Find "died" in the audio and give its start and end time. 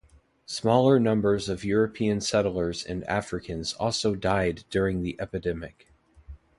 4.15-4.63